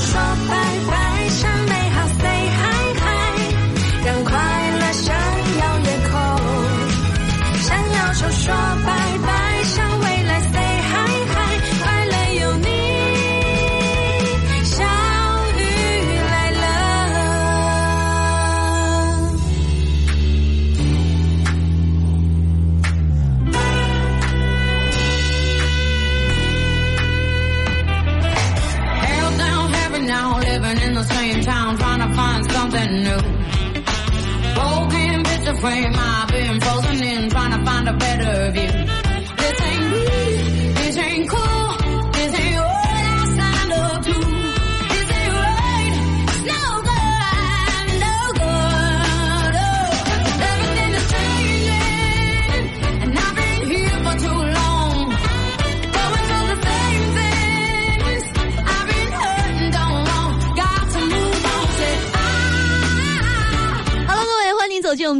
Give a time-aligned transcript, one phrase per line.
[0.00, 1.09] 向烦恼
[35.60, 38.72] frame, I've been frozen in, trying to find a better view.
[39.36, 39.89] This ain't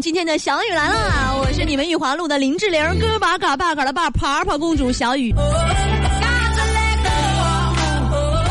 [0.01, 5.31] 今天的小雨来了，我是你们玉华路的林志玲，哥把嘎巴嘎的爸，爬爬公主小雨。
[5.37, 5.43] 我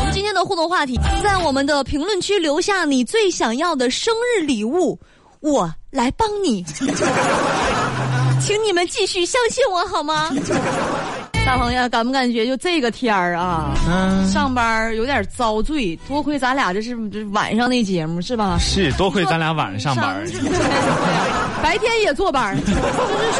[0.04, 4.96] 们今天的互动话题，在我们的评论区留下你最想要的生日礼物，
[5.40, 6.64] 我来帮你。
[8.40, 10.30] 请你们继续相信我好吗？
[11.46, 18.56] 大朋友，感不感觉就这个天儿啊，嗯，上班儿有点遭罪，多亏咱俩这是这晚上那节目是吧？
[18.60, 20.26] 是多亏咱俩晚上上班儿。
[21.62, 22.72] 白天也坐班儿，就是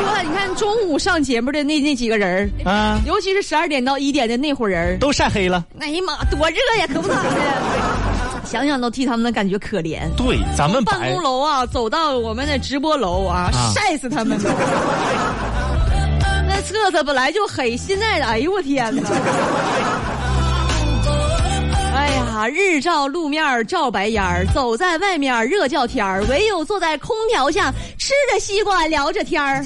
[0.03, 5.65] 说，你看中午上节目的那那几个人儿，啊，尤其是十二点到一点的那伙人儿，都晒黑了。
[5.79, 7.31] 哎呀妈，多热呀，可不咋的。
[8.45, 10.01] 想想都替他们感觉可怜。
[10.17, 14.51] 对，咱们办公楼啊，走到我们的直播楼啊，啊晒死他们都。
[16.73, 19.03] 那厕所本来就黑，现在的，哎呦我天哪！
[21.93, 29.65] 哎呀，日照路面儿照白烟儿，走在外面热叫天儿，唯有坐在空调下吃着西瓜聊着天儿。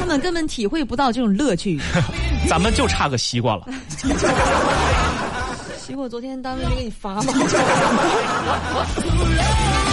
[0.00, 1.80] 他们根本体会不到这种乐趣。
[2.48, 3.66] 咱们就差个西瓜了。
[5.78, 7.32] 西瓜昨天单位没给你发吗？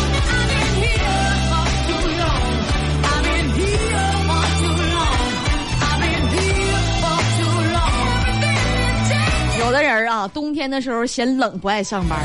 [9.72, 12.20] 有的人啊，冬天的时候嫌冷不爱上班，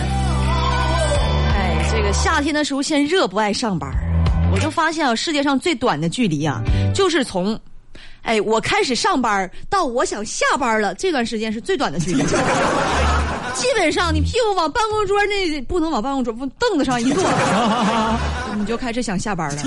[1.54, 3.88] 哎，这个夏天的时候嫌热不爱上班。
[4.52, 6.60] 我就发现啊，世界上最短的距离啊，
[6.92, 7.56] 就是从，
[8.22, 12.24] 哎，我开始上班到我想下班了这段时间是最短的距离。
[13.54, 17.22] 基本上你屁股往办公桌那不能往办公桌不凳子上一坐，
[18.56, 19.62] 你就开始想下班了。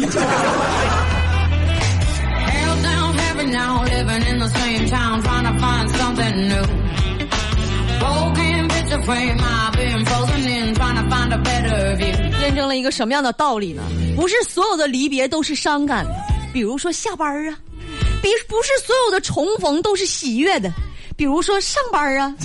[12.41, 13.83] 验证了一个什么样的道理呢？
[14.15, 16.11] 不是所有的离别都是伤感的，
[16.51, 17.57] 比如说下班啊，
[18.21, 20.71] 比不是所有的重逢都是喜悦的，
[21.15, 22.35] 比如说上班啊。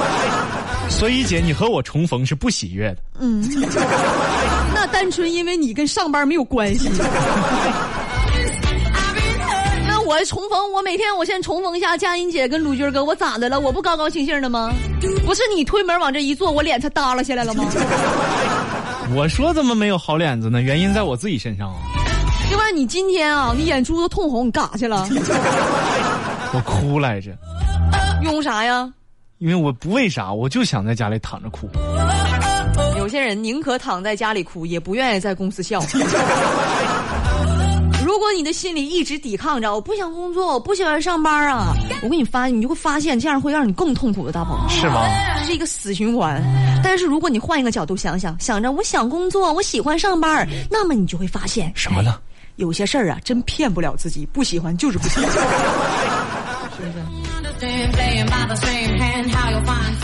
[0.88, 2.98] 所以姐，你和我重逢是不喜悦的。
[3.20, 3.42] 嗯
[4.74, 6.90] 那单纯因为你跟上班没有关系。
[10.12, 13.58] 我重逢，我每天我先重逢一下佳音姐跟鲁军哥，我咋的了？
[13.58, 14.70] 我不高高兴兴的吗？
[15.24, 17.64] 不是你推门往这一坐，我脸才耷拉下来了吗？
[19.16, 20.60] 我说怎么没有好脸子呢？
[20.60, 21.76] 原因在我自己身上啊！
[22.50, 25.08] 另外，你今天啊，你眼珠子通红，你干啥去了？
[26.52, 27.30] 我哭来着，
[28.22, 28.92] 用啥呀？
[29.38, 31.66] 因为我不为啥，我就想在家里躺着哭。
[32.98, 35.80] 有些人宁可躺在家里哭，也不愿意在公司笑。
[38.22, 41.74] 如果你的心里一直抵抗着，我不想工作，我不喜欢上班啊，
[42.04, 44.56] 我给你发，你就会发现这样会让你更痛苦的，大鹏。
[44.68, 45.02] 是吗？
[45.40, 46.40] 这是一个死循环。
[46.84, 52.16] 但是如果你换一个角度想想，想着我想工作，我喜欢上班，那么你就会发现什么呢？
[52.54, 55.28] 有些事儿啊，真骗不了自己，不喜欢就是不喜欢。
[56.76, 57.02] 是不是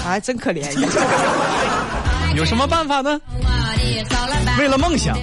[0.03, 0.69] 还真可怜。
[2.35, 3.21] 有什么办法呢.
[4.59, 5.17] 为了梦想，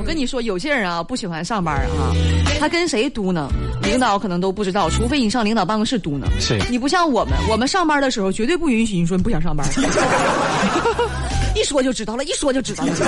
[0.00, 2.16] 我跟你说，有些人啊不喜欢上班啊，
[2.58, 3.46] 他跟谁嘟囔，
[3.82, 6.24] 领导可能都不知道，除非你上领导办公室嘟囔。
[6.40, 9.68] 是你不像我们，我们上班的时候绝对不允许你说你不想上班，
[11.54, 12.92] 一说就知道了，一说就知道了。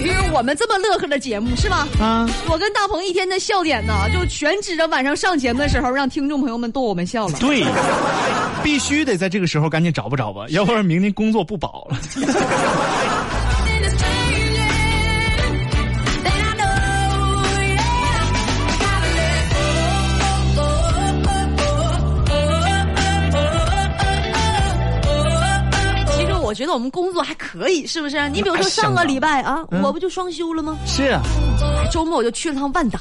[0.00, 1.86] 因为我们这么乐呵的节目是吧？
[2.00, 7.38] 啊，我跟大鹏一天的笑点呢，就全指着晚上上节目的时候，让听众朋友们逗我们笑了。
[7.38, 7.62] 对，
[8.62, 11.98] 必须得在这个时候赶紧找不找吧，要不然明天工作不保了。
[26.52, 28.28] 觉得我们工作还可以，是不是？
[28.30, 30.76] 你比如说哎上个礼拜啊，嗯我不就双休了吗？
[30.86, 31.22] 是啊，
[31.90, 33.00] 周末我就去了趟万达，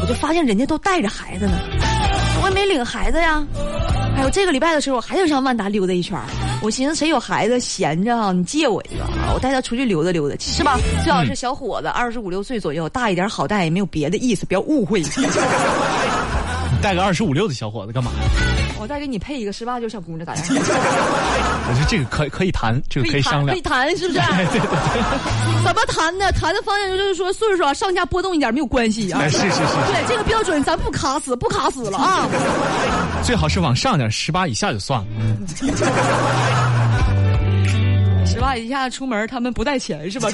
[0.00, 1.58] 我就发现人家都带着孩子呢，
[2.42, 3.44] 我也没领孩子呀。
[4.16, 6.24] 哎呦这个礼拜的时候，我还想上万达溜达一圈儿
[6.60, 10.76] 我寻思谁有孩子闲着啊，你借我一个啊，我带他出去溜达溜达去，是吧？
[11.04, 15.00] 最好是小伙子，二十五六岁左右，大一点好带，也没有别的意思，不要误会。
[15.00, 15.06] 你
[16.82, 18.10] 带个二十五六的小伙子干嘛？
[18.80, 20.44] 我再给你配一个十八九小姑娘咋样？
[20.48, 23.60] 我觉得这个可可以谈，这个可以商量谈可以。
[23.62, 24.20] 谈，是不是？
[24.36, 26.30] 对对对， 怎么谈呢？
[26.32, 29.20] 谈的方向就是说岁数啊上下波动一点没有关系啊。
[29.20, 32.28] 哎，是是是，对这个标准，咱不卡死，不卡死了啊！
[33.24, 35.06] 最好是往上点，十八以下就算了。
[38.24, 40.28] 十八以下出门，他们不带钱是吧？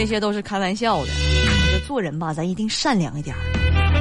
[0.00, 1.08] 哥说这些都是开玩笑的，
[1.72, 3.38] 这做人吧，咱一定善良一点儿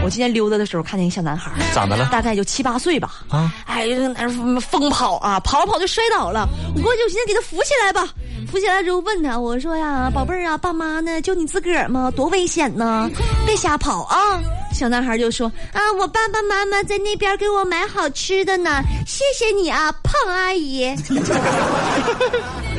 [0.01, 3.25] 我今天溜达的时候看见一个小男孩，咋的了大概就七八岁吧。
[3.27, 6.47] 啊，哎，那疯跑啊，跑着跑就摔倒了。
[6.73, 8.07] 我过去，我寻思给他扶起来吧。
[8.49, 11.21] 扶起来之后问他，我说呀，宝贝儿啊，爸妈呢？
[11.21, 12.09] 就你自个儿吗？
[12.15, 13.09] 多危险呢！
[13.45, 14.39] 别瞎跑啊！
[14.73, 20.95] 小男孩就说啊，我爸爸妈妈在那边给我买好吃的呢，谢谢你啊，胖阿姨。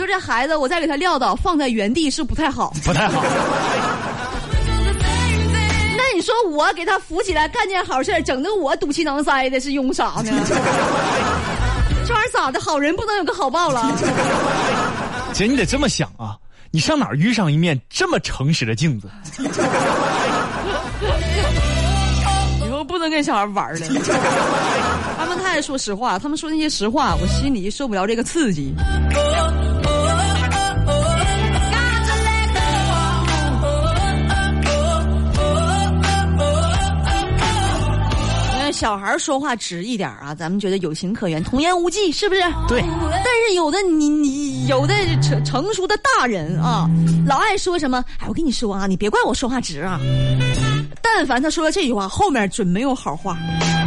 [0.00, 2.72] 你说这孩子，我再给他撂倒，放在原地是不太好。
[2.82, 3.22] 不太好。
[5.94, 10.32] 那你说我给他扶起来干件好事，整的我赌气囊塞的，是用啥呢？
[12.06, 12.58] 这玩意儿咋的？
[12.58, 13.94] 好人不能有个好报了？
[15.34, 16.34] 姐，你得这么想啊，
[16.70, 19.06] 你上哪儿遇上一面这么诚实的镜子？
[22.66, 23.86] 以后不能跟小孩玩了。
[25.20, 28.72] 他们太爱说实话，他们说那些实话，我心里受不了这个刺激。
[38.80, 42.40] 小孩说话直一点啊，咱们觉得有情可原，童言无忌，是不是？
[42.66, 42.82] 对。
[43.12, 46.88] 但是有的你你有的成成熟的大人啊，
[47.26, 48.02] 老爱说什么？
[48.20, 50.00] 哎，我跟你说啊，你别怪我说话直啊。
[51.02, 53.36] 但凡他说了这句话，后面准没有好话。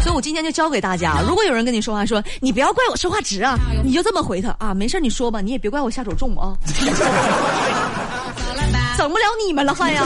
[0.03, 6.55] 所以我今天就教给大家，如果有人跟你说话说你不要怪我说话直啊，你就这么回他啊，没事你说吧，你也别怪我下手重啊。
[8.95, 10.05] 整不了你们了还呀！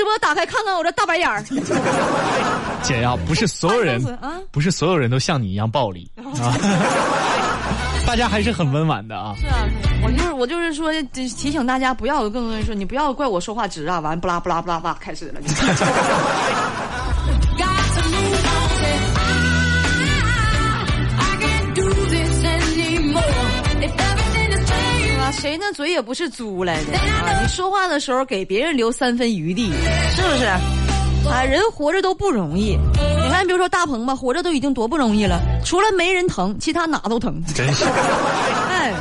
[0.00, 1.44] 直播打开看看我这大白眼儿。
[2.82, 6.56] 姐呀、不是所有人啊，不是所有人都像你一样暴力啊，
[8.06, 9.34] 大家还是很温婉的啊。
[9.38, 9.68] 是啊，
[10.02, 15.40] 我就是我就是说，这提醒大家不要更多人说，你不要怪我说话直啊，完不拉不拉不拉不拉开始了。
[25.32, 27.40] 谁那嘴也不是租来的啊！
[27.40, 29.70] 你说话的时候给别人留三分余地，
[30.14, 30.44] 是不是？
[31.28, 32.76] 啊，人活着都不容易。
[33.24, 37.42] 你看，比如说大鹏吧，活着都已经多不容易了，除了没人疼，其他哪都疼。
[37.54, 37.84] 真是，
[38.68, 38.92] 哎，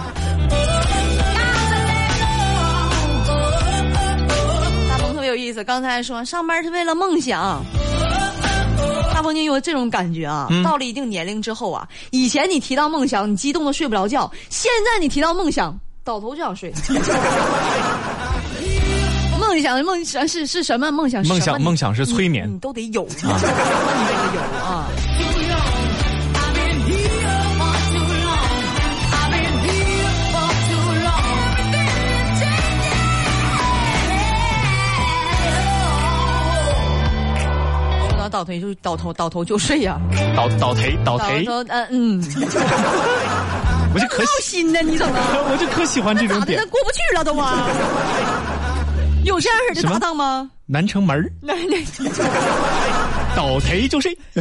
[4.89, 7.63] 大鹏特别有意思，刚才说上班是为了梦想。
[9.13, 10.47] 大鹏，你有这种感觉啊？
[10.63, 16.71] 到了一定年龄之后啊，以前你提到梦想，你激动的睡不着觉；现在你提到梦想，倒头就想睡。
[19.39, 20.91] 梦想，梦想是是什么？
[20.91, 22.47] 梦想是梦想梦想是催眠。
[22.47, 23.03] 你你都得有。
[23.03, 24.85] 啊，你得有啊。
[38.31, 39.99] 倒头就倒头倒头就睡呀、
[40.37, 42.21] 倒倒头倒倒，头嗯嗯，
[43.93, 45.15] 我就可闹心呢，你怎么？
[45.51, 46.37] 我就可喜欢这种？
[46.39, 46.61] 那点。
[46.69, 47.67] 过不去了都啊？
[49.25, 50.49] 有这样式的搭档吗？
[50.65, 51.29] 南城门儿
[53.35, 54.15] 倒台就睡，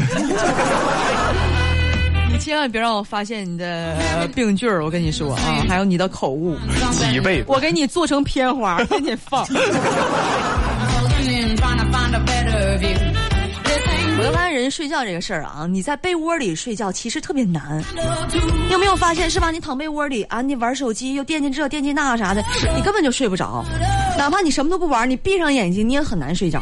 [2.30, 6.56] 你千万别让我发现你的呃病句儿，我跟你说啊， 还有你的口误，
[7.10, 7.42] 脊背。
[7.46, 9.46] 我给你做成片花，天天放。
[14.32, 17.82] 发现人睡觉这个事儿啊，你在被窝里睡觉其实特别难。
[18.66, 19.50] 你有没有发现是吧？
[19.50, 22.42] 你躺被窝里啊，你玩手机又惦记这惦记那啥的，
[22.76, 23.64] 你根本就睡不着。
[24.16, 26.60] 哪怕你什么都不玩，你闭上眼睛你也很难睡着。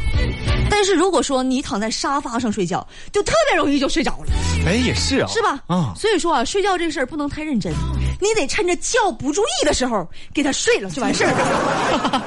[0.68, 4.26] 但是如果说你躺在沙发上睡觉，就特别容易就睡着了，
[4.66, 5.58] 哎，也是啊，是吧？
[5.66, 7.72] 啊，所以说啊，睡觉这事儿不能太认真，
[8.20, 12.22] 你得趁着觉不注意的时候给他睡了就完事儿了。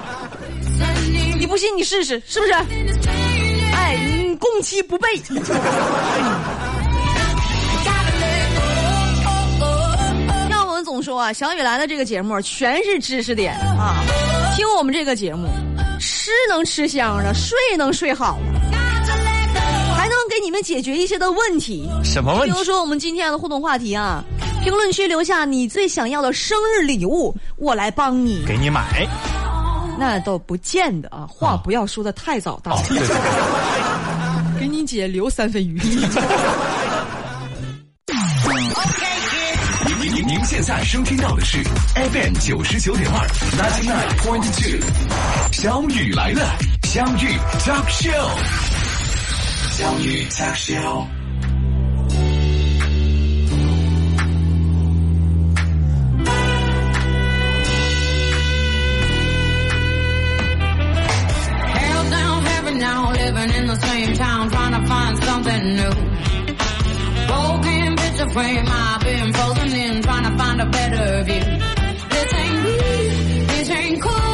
[1.38, 2.54] 你不信你试试，是不是？
[4.40, 5.08] 攻其不备。
[10.50, 14.04] 要我们总说啊，小雨来的这个节目全是知识点啊，
[14.56, 15.48] 听我们这个节目，
[16.00, 18.60] 吃能吃香了，睡能睡好了，
[19.96, 21.90] 还能给你们解决一些的问题。
[22.04, 22.52] 什么问题？
[22.52, 24.24] 比如说我们今天的互动话题啊，
[24.64, 28.44] 评论区留下你最想要的生日礼物，我来帮你。
[28.48, 29.06] 给你买。
[29.98, 33.16] 那倒不见得啊，话不要说的太早到，哦，对对对。
[34.60, 36.06] 给你姐留三分余地。
[40.12, 41.64] 您您现在收听到的是
[41.96, 43.26] FM 九十九点二
[43.58, 44.78] ，ninety nine point two，
[45.54, 48.30] 小雨来了，相遇 talk show，
[49.72, 51.19] 相遇 talk show。
[65.50, 65.94] Something new.
[67.28, 71.44] Broken picture frame, I've been frozen in, trying to find a better view.
[72.10, 74.29] This ain't me, this ain't cool,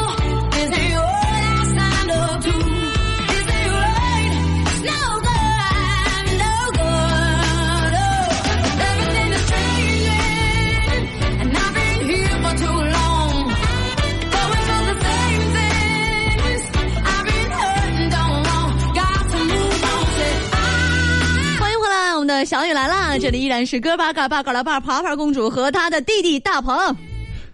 [23.25, 26.77] 这里依然是哥巴嘎巴嘎拉巴爬爬公主和她的弟弟大鹏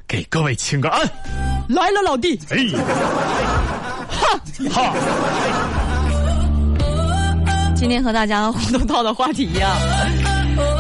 [0.05, 1.01] 给各位请个安。
[1.69, 2.37] 来了，老弟。
[2.49, 2.57] 哎，
[4.09, 4.37] 哈
[4.69, 4.93] 哈，
[7.73, 9.77] 今天和大家互动到的话题呀、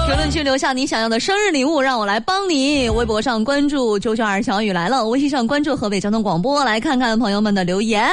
[0.07, 2.89] 评论区留下你想要的生日礼物，让我来帮你。
[2.89, 8.05] 微博上关注九九二小雨来了，微信上关注河北交通广播，来看看朋友们的留言。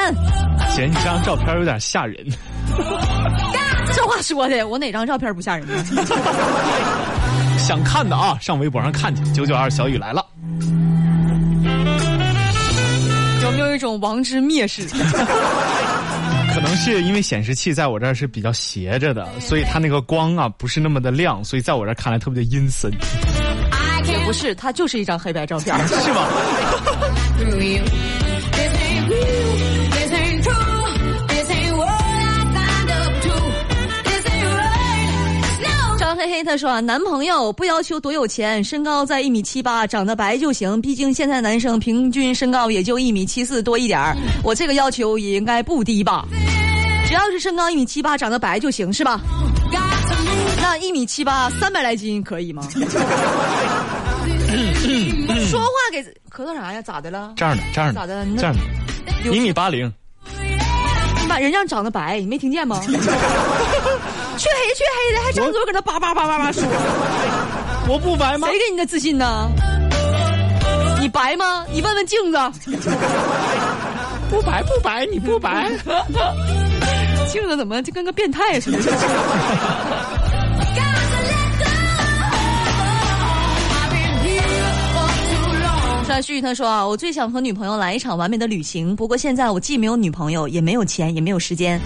[0.77, 2.25] 姐，你这张照片有点吓人。
[3.99, 5.75] 这话说的，我哪张照片不吓人呢？
[7.59, 9.25] 想看的啊，上微博上看去。
[9.33, 10.25] 九九二小雨来了，
[13.43, 14.87] 有没有一种王之蔑视？
[16.55, 22.89] 可能是因为显示器在我这儿是比较斜着的，所以它那个光啊不是那么的亮，所以在我这儿看来特别的阴森，
[24.07, 25.77] 也不是，它就是一张黑白照片。
[25.89, 26.25] 是吗？
[36.19, 40.83] 黑黑他说啊，男朋友不要求多有钱，身高在一米七八，长得白就行。
[40.83, 46.27] 毕竟现在男生平均身高也就一米七四多一点儿，我这个要求也应该不低吧？
[47.07, 49.21] 只要是身高一米七八，长得白就行，是吧
[50.61, 52.69] 那一米七八，三百来斤可以吗？
[55.49, 56.83] 说话给咳嗽啥呀？
[56.83, 57.33] 咋的了？
[57.37, 58.53] 这样的，这样的，咋的那这样
[59.23, 59.93] 的，一米八零，
[61.23, 62.83] 你把人家长得白，你没听见吗？
[64.39, 66.63] 黢黑黢黑的，还张嘴搁那叭叭叭叭叭说，
[67.89, 68.59] 我不白吗谁？
[68.59, 69.51] 给你的自信呢？
[71.01, 71.65] 你白吗？
[71.73, 72.39] 你问问镜子，
[74.31, 75.69] 不白不白，你不白。
[77.33, 78.79] 镜子怎么就跟个变态似的.
[86.07, 91.81] 帅旭他说啊，我最想和女朋友来一场完美的旅行，不过现在我既没有女朋友，也没有钱，也没有时间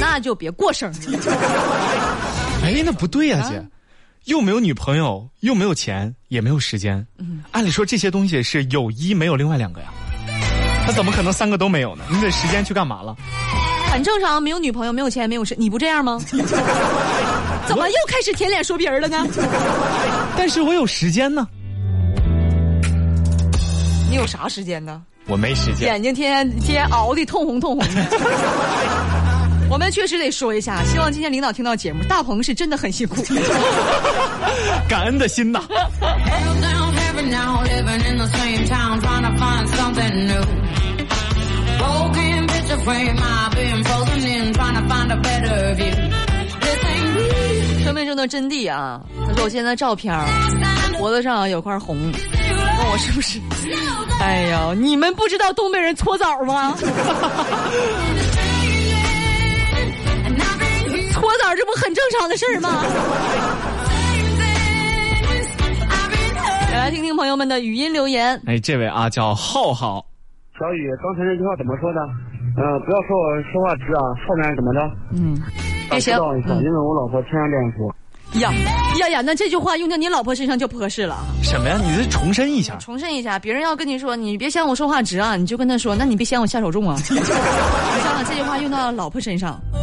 [0.00, 1.16] 那就别过生日。
[2.64, 3.62] 哎，那不对呀、啊姐，
[4.24, 7.06] 又没有女朋友，又没有钱，也没有时间。
[7.18, 9.88] 嗯按理说这些东西是有一没有另外两个呀，
[10.84, 12.04] 他怎么可能三个都没有呢？
[12.10, 13.16] 你得时间去干嘛了？
[13.90, 16.18] 很正常，没有女朋友，没有钱，没有时，你不这样吗？
[17.66, 19.26] 怎么又开始舔脸说别人了呢？
[20.36, 21.46] 但是我有时间呢，
[24.10, 25.02] 你有啥时间呢？
[25.26, 25.88] 我没时间。
[25.88, 28.02] 眼睛天天天天熬的通红通红的。
[29.70, 33.22] 我们确实得说一下希望今天领导听到节目大鹏是真的很辛苦。
[34.88, 35.62] 感恩的心呐。
[47.84, 50.14] 生命中的真谛啊他说我现在照片
[50.98, 52.12] 脖子上有块红问
[52.90, 53.40] 我是不是？
[54.20, 56.74] 哎呀你们不知道东北人搓澡吗？
[56.74, 58.37] 哈哈哈哈
[61.18, 62.84] 搓澡这不很正常的事儿吗.
[66.72, 68.40] 来听听朋友们的语音留言。
[68.46, 70.04] 哎，这位啊叫浩浩，
[70.58, 72.00] 小雨，刚才那句话怎么说的？
[72.56, 74.80] 嗯、不要说我说话直啊，后面怎么着？
[75.14, 75.36] 嗯，
[75.90, 76.20] 别行知。
[76.20, 77.94] 道一下，嗯因为我老婆天天这样说。
[78.40, 78.52] 呀
[79.00, 81.16] 呀呀，那这句话用在你老婆身上就不合适了。
[81.42, 81.78] 什么呀？
[81.82, 82.76] 你再重申一下。
[82.76, 86.96] 重申一下，别人要跟你说你别嫌我说话直啊，你就跟他说，那你别嫌我下手重啊。
[87.10, 89.78] 你想想这句话用到老婆身上，哥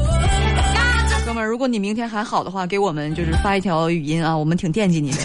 [1.36, 5.18] 们儿，如果你明天还好的话，给我们就是发一条语音啊，我们挺惦记你的。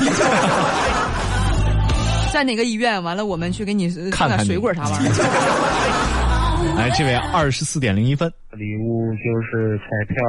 [2.33, 3.02] 在哪个医院？
[3.02, 6.75] 完了，我们去给你看看水果啥玩意儿。
[6.76, 10.23] 来，这位二十四点零一分，礼物就是彩票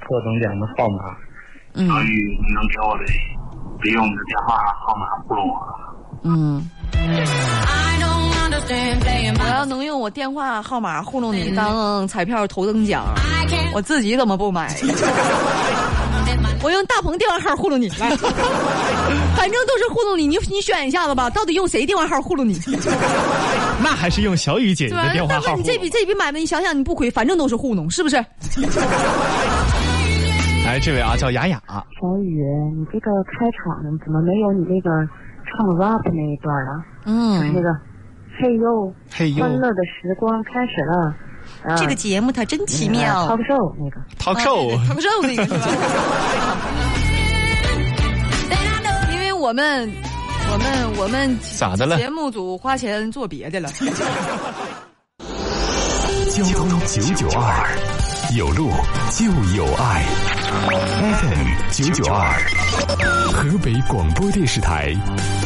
[0.00, 1.16] 特等奖的号码。
[1.74, 3.04] 嗯小雨，你能给我的，
[3.80, 5.54] 别用你的电话号码糊弄我。
[6.24, 6.68] 嗯，
[9.60, 13.04] 要能用我电话号码糊弄你当彩票头等奖，
[13.74, 14.74] 我自己怎么不买？
[16.62, 18.08] 我用大鹏电话号糊弄你，来，
[19.36, 22.58] 反正都是糊弄你，你你选一下子吧，到底用谁电话号糊弄你？
[23.84, 28.16] 那还是用小雨姐姐的电话号你这笔这笔买卖，你想想你不亏，反正都是糊弄，是不是？
[30.64, 32.42] 来，这位啊叫雅雅，小雨，
[32.78, 34.90] 你这个开场怎么没有你那个
[35.44, 36.82] 唱 rap 那一段了？
[37.04, 37.12] 就
[37.44, 37.76] 是那嗯，个，
[38.42, 41.14] 嘿呦，嘿呦欢乐的时光开始了。
[41.62, 43.26] 呃这个节目它真奇妙。
[43.28, 45.66] talk show 那个，talk show，他们肉那个是吧？
[49.12, 49.90] 因为我们
[50.52, 53.68] 我们我们咋的了节目组花钱做别的了。
[56.30, 57.68] 交通九九二，
[58.36, 58.70] 有路
[59.10, 60.04] 就有爱。
[61.18, 62.38] FM 九九二，
[63.32, 64.94] 河北广播电视台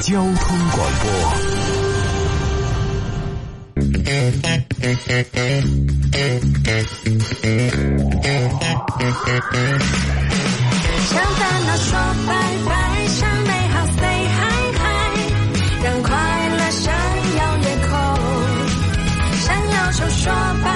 [0.00, 1.93] 交通广播。
[11.10, 11.88] 向烦恼说
[12.26, 12.30] 拜
[12.66, 12.70] 拜，
[13.06, 14.02] 向美好 say
[14.34, 14.38] hi
[14.78, 14.82] hi，
[15.84, 16.08] 让快
[16.48, 16.84] 乐闪
[17.36, 17.92] 耀夜空。
[19.40, 20.22] 向忧愁说
[20.64, 20.66] 拜，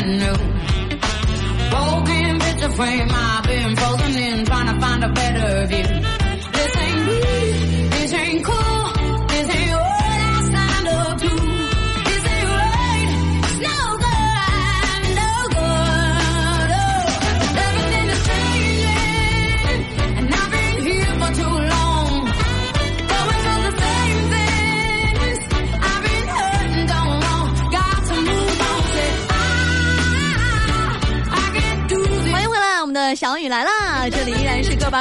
[0.00, 0.36] find new.
[1.70, 6.09] Broken picture frame, I've been frozen in, trying to find a better view.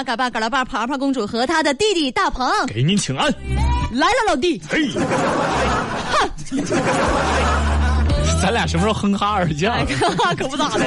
[0.04, 3.34] 嘎巴嘎拉巴爬爬公主和她的弟弟大鹏给您请安。
[3.92, 4.62] 来了，老弟。
[4.70, 4.88] 嘿，
[6.12, 6.30] 哼
[8.42, 9.74] 咱俩什么时候哼哈二将？
[9.74, 9.86] 哎，
[10.36, 10.86] 可不咋的。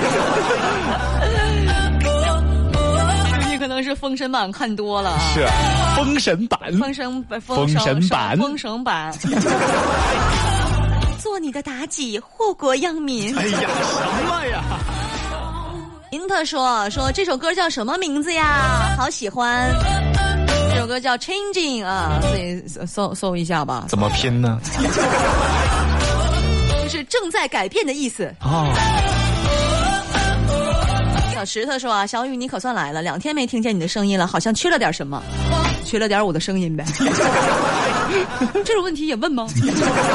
[3.51, 5.19] 你可能是封神榜看多了啊。
[5.35, 5.53] 是啊
[5.97, 9.13] 封神榜，封神版，封神版封神版。
[11.19, 13.37] 做你的妲己，祸国殃民。
[13.37, 14.63] 哎呀，什么呀？
[16.13, 18.95] 林特说说这首歌叫什么名字呀？
[18.99, 19.75] 好喜欢。
[20.71, 24.61] 这首歌叫《Changing》啊，自己搜搜搜一下吧，怎么拼呢？
[26.83, 28.31] 就是正在改变的意思。
[28.43, 28.71] 哦，
[31.35, 35.23] 小石头说啊，小雨你可算来了，两天没听见你的声音了，好像缺了点什么，
[35.83, 36.85] 缺了点我的声音呗。
[38.65, 39.47] 这种问题也问吗？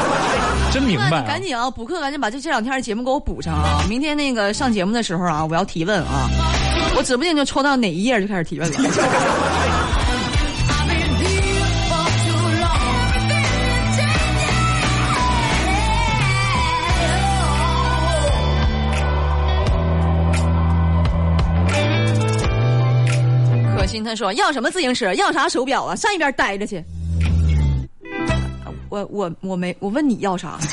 [0.72, 1.24] 真明白、啊。
[1.26, 3.84] 赶紧啊，补课赶紧把这这两天的节目给我补上啊！
[3.88, 6.28] 明天那个上节目的时候啊，我要提问啊，
[6.96, 8.78] 我指不定就抽到哪一页就开始提问了。
[23.76, 26.84] 可心他说要什么自行车，要啥手表啊，上一边待着去。
[28.88, 30.58] 我我我没我问你要啥？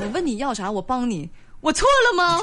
[0.00, 0.70] 我问你要啥？
[0.70, 1.28] 我帮你，
[1.60, 2.40] 我错了吗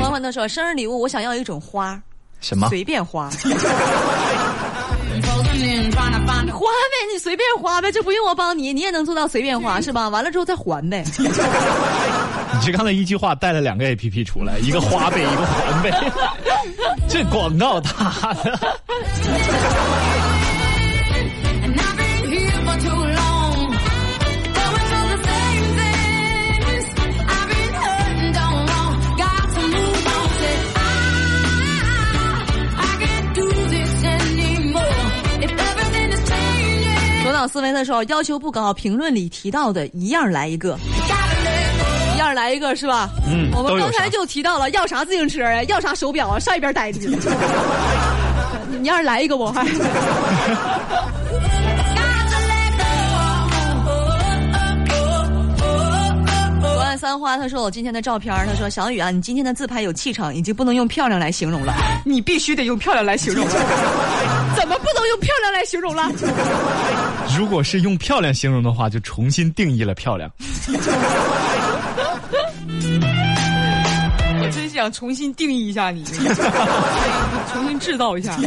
[0.00, 2.00] 欢欢他说生日礼物我想要一种花，
[2.40, 2.68] 什么？
[2.68, 3.30] 随便花。
[6.52, 10.08] 花呗，你随便花呗，这不用我帮你，你也能做到随便花是吧？
[10.08, 11.04] 完了之后再还呗。
[11.16, 11.24] 你
[12.64, 15.90] 这刚才一句话带了两个 A P P 出来，一个花呗，一个还呗，
[17.08, 18.58] 这广告打的。
[37.22, 40.78] 左脑思维的时候要求不高，评论里提到的一样来一个。
[42.24, 43.10] 样来一个是吧？
[43.26, 47.08] 嗯我们刚才就提到了要啥自行车呀，要啥手表啊，上一边待着去。
[48.80, 49.64] 你要是来一个我还。
[56.96, 61.74] 三花他说我今天的照片儿，他说小雨啊，你今天的自拍有气场，已经不能用漂亮来形容了，
[62.06, 63.50] 你必须得用漂亮来形容了。
[64.56, 66.10] 怎么不能用漂亮来形容了？
[67.36, 70.30] 如果是用漂亮形容的话，就重新定义了漂亮。
[74.84, 76.04] 想重新定义一下你，
[77.50, 78.36] 重新制造一下。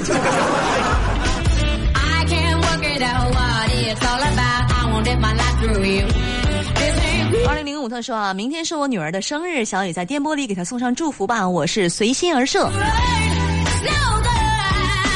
[7.47, 11.47] 二零零五他说啊，明天是我女儿的生日，小雨在电波里给她送上祝福吧。
[11.47, 12.69] 我是随心而设，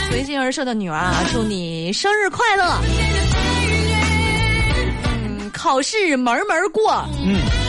[0.09, 2.81] 随心而设的女儿啊，祝你生日快乐。
[5.05, 7.05] 嗯，考试门门过。
[7.23, 7.60] 嗯，我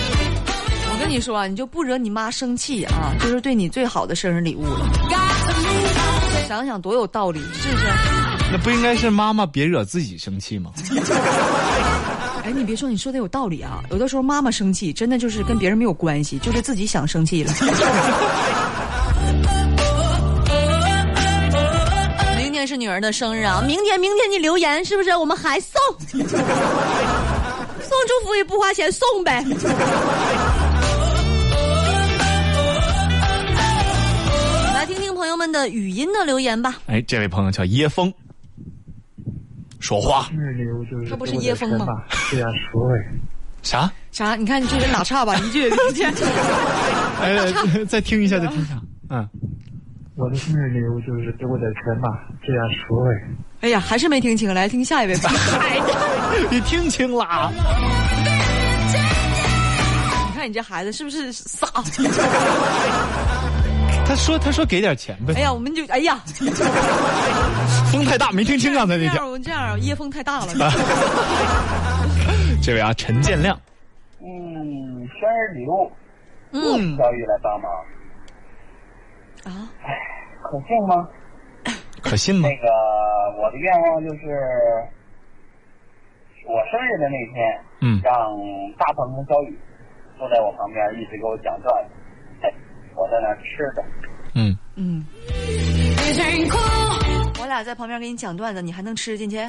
[1.02, 4.88] 跟你说啊，你就不惹你妈生气啊，就是对你最好的生日礼物了。
[6.46, 7.86] 想想多有道理，是不是？
[8.52, 10.70] 那不应该是妈妈别惹自己生气吗？
[12.44, 13.82] 哎，你别说，你说的有道理啊。
[13.90, 17.52] 有的时候妈妈生气，真的就是跟别人没有关系，就是自己想生气了。
[22.38, 25.16] 明天是女儿的生日啊，明天明天你留言是不是？
[25.16, 25.80] 我们还送，
[26.12, 29.44] 送祝福也不花钱，送呗。
[35.52, 36.80] 的语音的留言吧。
[36.86, 38.12] 哎，这位朋友叫椰风，
[39.78, 41.86] 说话日流就是这不是椰风吗？
[42.30, 42.94] 这样说哎，
[43.62, 43.92] 啥？
[44.10, 44.34] 啥？
[44.34, 46.12] 你看你这人打岔吧，一句也听不见。
[47.20, 47.52] 哎，
[47.86, 48.80] 再听一下，再听一下。
[49.10, 49.28] 嗯，
[50.16, 52.08] 我的生日礼物就是给我点钱吧，
[52.42, 53.10] 这样说哎。
[53.62, 55.30] 哎呀，还是没听清，来听下一位吧。
[56.50, 57.52] 你听清了？
[60.28, 61.66] 你看你这孩子是不是傻？
[64.06, 65.34] 他说他说给点钱呗。
[65.36, 66.16] 哎呀，我们就哎呀，
[67.90, 69.12] 风太大，没听清刚才那条。
[69.14, 70.46] 这样我这样夜风太大了。
[72.62, 73.58] 这位啊，陈建亮，
[74.20, 75.90] 嗯，生日礼物，
[76.52, 77.70] 嗯小雨来帮忙，
[79.44, 79.68] 啊，
[80.42, 81.08] 可信吗？
[82.02, 82.56] 可信吗那？
[82.56, 82.68] 个
[83.40, 84.20] 我的愿望就是，
[86.46, 88.12] 我生日的那天，嗯让
[88.78, 89.58] 大鹏和小雨
[90.18, 91.96] 坐在我旁边，一直给我讲段子，哎
[92.96, 93.82] 我在那吃的。
[94.34, 95.04] 嗯，嗯.
[97.40, 99.36] 我俩在旁边给你讲段子，你还能吃进去？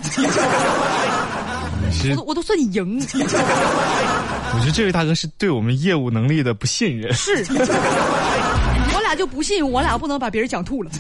[2.12, 3.00] 我都我都算你赢。
[3.00, 7.14] 我觉得这位大哥是对我们业务能力的不信任。
[7.14, 10.92] 是，我俩就不信，我俩不能把别人讲吐了。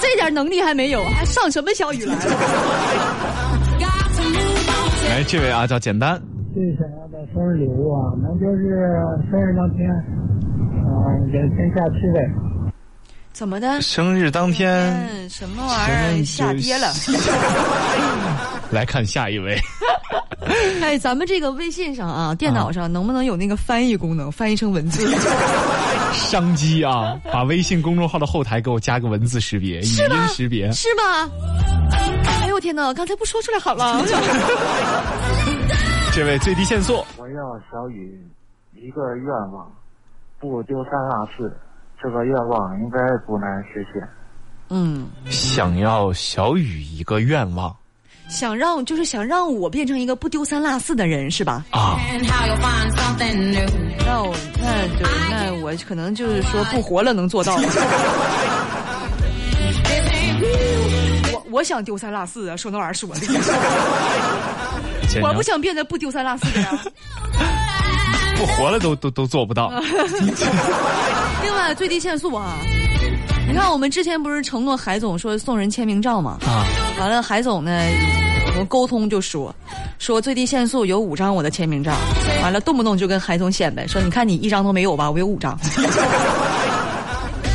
[0.00, 2.20] 这点能力还没有，还上什么小雨来了
[3.78, 5.10] ？Got to move on.
[5.10, 6.20] 哎，这位啊叫简单，
[6.54, 8.94] 最想要的生日礼物啊，那就是
[9.28, 9.90] 生日当天，
[10.86, 12.30] 嗯、人天下去呗。
[13.32, 13.80] 怎么的？
[13.82, 14.70] 生日当天，
[15.10, 16.92] 嗯，什么玩意儿下跌了？
[18.70, 19.58] 来看下一位。
[20.80, 25.12] 哎，咱们这个微信上啊，电脑上能不能有那个翻译功能，翻译成文字？
[26.14, 30.70] 商机啊，把微信公众号的后台给我加个文字识别、语音识别。
[30.70, 31.28] 是吗？
[32.40, 32.94] 哎呦天哪！
[32.94, 34.00] 刚才不说出来好了。
[36.14, 38.24] 这位最低限速，我要小雨
[38.72, 39.68] 一个愿望，
[40.38, 41.52] 不丢三落四。
[42.00, 44.00] 这个愿望应该不难实现。
[44.68, 47.74] 嗯，想要小雨一个愿望
[48.28, 51.64] 想让就是想让我变成一个不丢三落四的人，是吧？
[51.72, 51.98] 啊.
[54.06, 57.56] 那我那对，那我可能就是说不活了能做到。
[61.32, 63.20] 我我想丢三落四啊，说那玩意儿说的，
[65.22, 66.78] 我不想变得不丢三落四的呀。
[68.36, 69.70] 不活了都都都做不到。
[71.42, 72.56] 另外，最低限速啊！
[73.46, 76.38] 你看，我们之前不是承诺海总说送人签名照吗？
[76.44, 76.66] 啊，
[76.98, 77.70] 完了，海总呢，
[78.48, 79.54] 我们沟通就说，
[79.98, 81.92] 说最低限速有五张我的签名照，
[82.42, 85.56] 完了动不动就跟海总显摆说，你看你一张都没有吧，我有五张。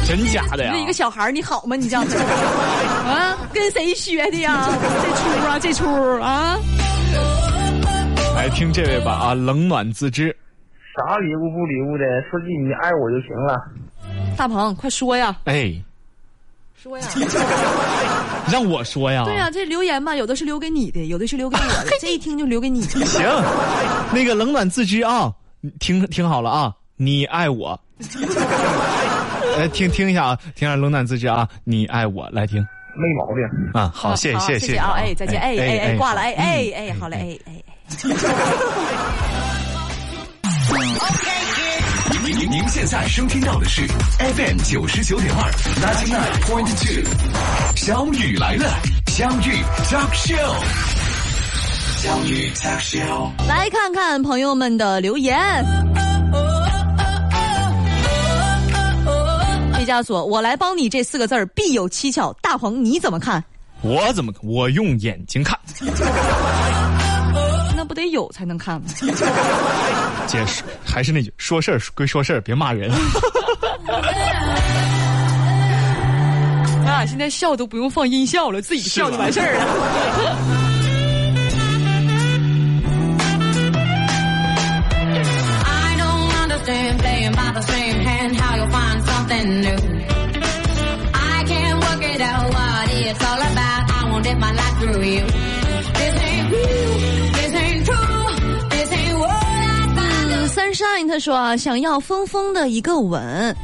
[0.07, 0.79] 真假的呀那？
[0.79, 1.75] 一个小孩你好吗？
[1.75, 4.69] 你这样子啊，跟谁学的呀？
[5.03, 5.85] 这出啊，这出
[6.21, 6.57] 啊！
[8.39, 10.33] 来听这位吧啊，冷暖自知。
[10.95, 13.61] 啥礼物不礼物的，说句你爱我就行了。
[14.37, 15.73] 大鹏，快说呀，哎，
[16.73, 17.05] 说呀！
[18.49, 19.25] 让我说呀。
[19.25, 22.79] 对呀、这留言吧，有的是留给你的，有的是留给我的， 这一听就留给你。
[22.79, 23.21] 行，
[24.15, 25.33] 那个冷暖自知啊，
[25.81, 27.77] 听听好了啊，你爱我。
[29.57, 33.43] 来 听听一下啊，听下冷暖自知啊，你爱我，来听没毛病。
[33.73, 34.93] 啊，好，谢谢谢谢啊！
[34.95, 35.41] 哎，再见！
[35.41, 36.21] 哎哎哎，挂了！
[36.21, 37.17] 哎哎哎，好嘞！
[37.45, 37.68] 哎哎
[42.23, 43.87] 您您您现在收听到的是
[44.19, 47.03] FM 九十九点二，Ninety Nine Point Two。
[47.75, 50.55] 小雨来了，相遇 talk show，
[51.97, 53.31] 相遇 talk show。
[53.47, 55.65] 来看看朋友们的留言。
[59.77, 62.31] 毕加索，我来帮你，这四个字儿必有蹊跷。
[62.41, 63.43] 大鹏，你怎么看？
[63.81, 64.31] 我怎么？
[64.43, 65.57] 我用眼睛看。
[67.99, 68.87] 得有才能看吗？
[70.27, 70.43] 姐，
[70.85, 72.91] 还是那句，说事儿归说事儿，别骂人。
[76.83, 80.69] 咱 俩现在笑都不用放音效了，自己笑就完事儿了。
[101.07, 103.55] 他说啊，想要峰峰的一个吻，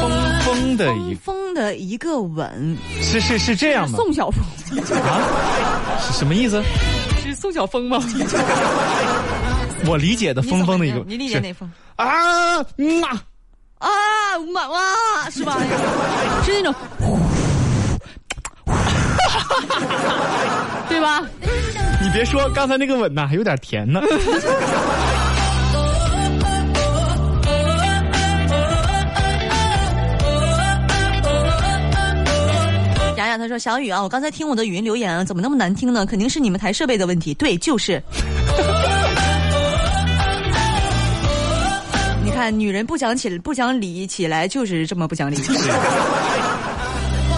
[0.00, 2.76] 峰峰的一疯疯的一个吻。
[3.00, 3.96] 是是是这样吗？
[3.96, 4.42] 宋晓峰
[5.02, 5.20] 啊，
[6.00, 6.62] 是什么意思？
[7.22, 8.02] 是宋晓峰吗？
[9.86, 11.70] 我理解的峰峰的一个，你理解是哪峰？
[11.96, 13.22] 啊嗯啊，
[13.78, 13.88] 啊，
[14.52, 14.80] 妈哇，
[15.30, 15.58] 是吧？
[16.44, 16.74] 是那种，
[20.88, 21.22] 对吧？
[22.00, 24.00] 你别说，刚才那个吻呐，还有点甜呢。
[33.42, 36.06] 雅雅她说：“小雨啊，我刚才听我的语音留言啊，怎么那么难听呢？
[36.06, 37.34] 肯定是你们台设备的问题。
[37.34, 38.00] 对，就是。
[42.24, 45.36] 你看，女人不讲起不讲理起来就是这么不讲理。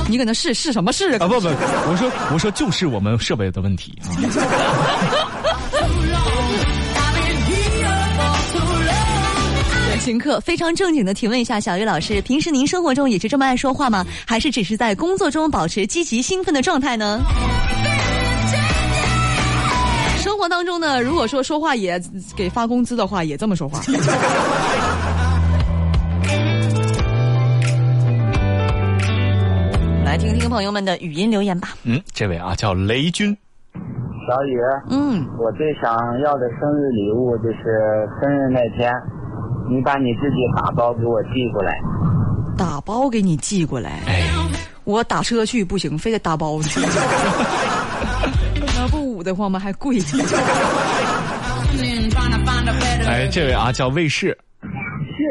[0.07, 4.13] 你搁那是是什么试啊不不，我说我说就是我们设备的问题啊。
[10.05, 14.05] 行客非常正经的提问一下小雨老师，平时您生活中也是这么爱说话吗？
[14.27, 17.23] 还是只是在工作中保持积极兴奋的状态呢？
[20.19, 21.99] 生活当中呢，如果说说话也
[22.37, 23.81] 给发工资的话，也这么说话。
[30.05, 31.71] 来听听朋友们的语音留言吧。
[31.85, 33.35] 嗯，这位啊叫雷军，
[34.29, 38.93] 小雨，嗯，我最想要的生日礼物就是生日那天，
[39.69, 41.79] 你把你自己打包给我寄过来。
[42.57, 44.29] 打包给你寄过来，哎，
[44.85, 46.81] 我打车去不行，非得打包去。
[48.77, 49.59] 那不捂得慌吗？
[49.59, 49.99] 还贵。
[53.07, 54.37] 哎，这位啊叫卫士，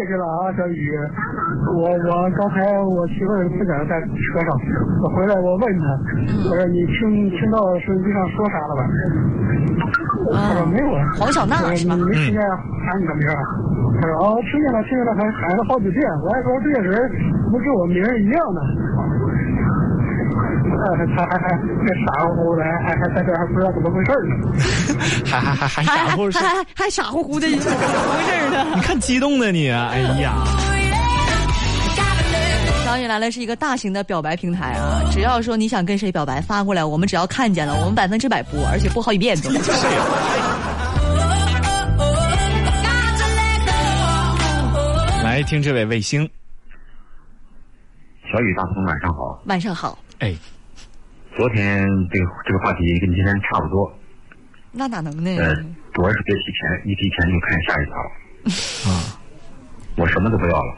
[0.04, 0.92] 谢谢了啊，小雨。
[1.80, 4.52] 我我刚才我媳妇儿自个儿在车上，
[5.02, 5.86] 我回来我问她，
[6.52, 8.84] 我说你听听到手机上说啥了吧？
[10.34, 11.08] 她说没有啊。
[11.16, 12.42] 黄小娜是吧你没听见
[12.84, 13.44] 喊你的名儿啊？
[14.02, 16.04] 她说哦，听见了，听见了，还喊了好几遍。
[16.20, 16.92] 我还说这个人
[17.48, 18.60] 怎么跟我名儿一样呢？
[21.16, 21.48] 还还还
[22.06, 24.34] 傻乎乎的，还还在这儿还不知道怎么回事呢。
[25.26, 26.38] 还还还还还傻乎是？
[26.40, 28.66] 还还还傻乎乎的，怎么回事呢？
[28.76, 30.34] 你看激动的你啊，哎呀，
[32.86, 39.50] 小雨来了是一个大型的表白平台啊，只要说你想跟谁表白，发过来，我们只要看见了，我们百分之百播，而且播好几遍都。
[45.24, 46.30] 来听这位卫星，
[48.32, 50.36] 小雨大鹏晚上好，晚上好，哎，
[51.36, 53.92] 昨天这个这个话题跟今天差不多，
[54.72, 55.36] 那哪能呢？
[55.38, 55.56] 呃，
[55.92, 58.12] 主要是别提钱，一提钱就看下一条了。
[58.88, 59.18] 啊，
[59.98, 60.78] 我什么都不要了，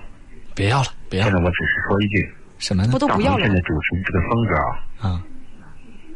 [0.56, 3.00] 别要了，别要了，现在我只是说一句，什么呢不？
[3.00, 5.22] 都大不要了鹏现在主持这个风格啊啊，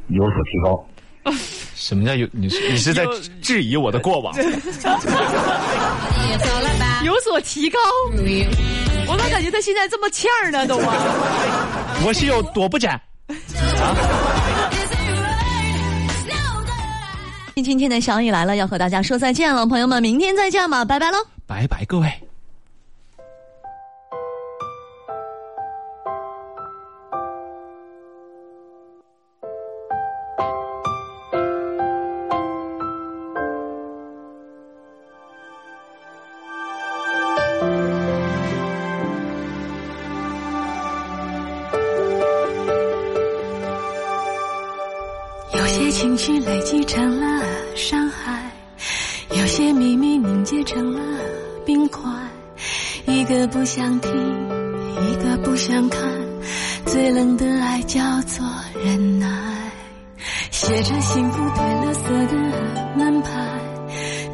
[0.08, 0.88] 有所提高。
[1.76, 2.26] 什么叫有？
[2.32, 3.06] 你是你是在
[3.42, 4.34] 质疑我的过往
[7.04, 7.78] 有所提高，
[9.08, 10.66] 我咋感觉他现在这么欠儿呢？
[10.66, 10.94] 都啊，
[12.06, 13.00] 我是有多不沾？
[17.64, 21.18] 今天的小雨来了，要和大家说再见了，朋友们，明天再见吧，拜拜喽。
[21.46, 22.29] 拜拜，各位。
[53.70, 56.02] 想听，一个不想看，
[56.88, 58.44] 最冷的爱叫做
[58.84, 59.28] 忍耐。
[60.50, 62.34] 写着幸福褪了色的
[62.98, 63.30] 门牌，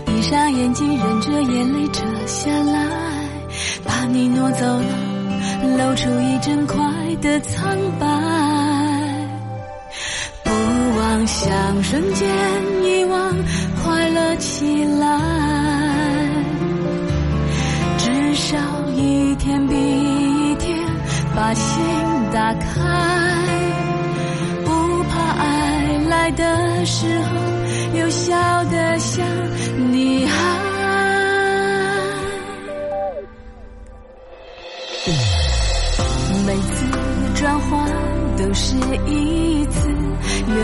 [0.06, 2.88] 闭上眼睛忍着眼泪折下来，
[3.84, 4.86] 把你挪走了，
[5.80, 6.78] 露出一整块
[7.22, 8.08] 的苍白。
[10.46, 10.50] 不
[10.98, 12.26] 妄想瞬间
[12.86, 13.36] 遗忘，
[13.84, 15.45] 快乐起来。
[19.46, 20.76] 一天比一天
[21.36, 21.80] 把心
[22.34, 22.66] 打开，
[24.66, 27.30] 不怕爱来的时候
[28.00, 29.24] 又笑得像
[29.92, 30.34] 女孩。
[36.48, 36.88] 每次
[37.36, 37.88] 转换
[38.38, 39.88] 都是一次
[40.48, 40.58] 勇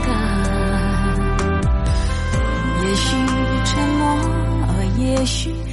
[0.00, 0.08] 敢，
[2.86, 3.16] 也许
[3.66, 4.02] 沉默，
[4.96, 5.63] 也许。